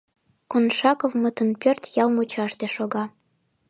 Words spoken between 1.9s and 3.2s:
ял мучаште шога.